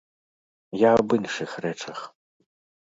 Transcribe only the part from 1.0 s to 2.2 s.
аб іншых рэчах.